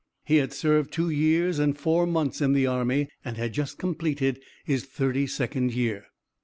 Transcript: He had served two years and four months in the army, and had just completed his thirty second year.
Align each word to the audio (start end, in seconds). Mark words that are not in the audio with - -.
He 0.25 0.37
had 0.37 0.51
served 0.51 0.91
two 0.91 1.11
years 1.11 1.59
and 1.59 1.77
four 1.77 2.07
months 2.07 2.41
in 2.41 2.53
the 2.53 2.65
army, 2.65 3.07
and 3.23 3.37
had 3.37 3.53
just 3.53 3.77
completed 3.77 4.41
his 4.65 4.83
thirty 4.83 5.27
second 5.27 5.75
year. 5.75 6.05